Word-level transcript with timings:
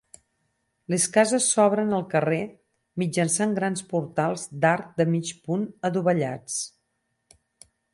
Les 0.93 1.03
cases 1.17 1.49
s'obren 1.55 1.93
al 1.99 2.07
carrer 2.15 2.41
mitjançant 3.03 3.55
grans 3.63 3.87
portals 3.95 4.49
d'arc 4.65 4.93
de 5.03 5.11
mig 5.15 5.35
punt 5.47 5.73
adovellats. 5.93 6.63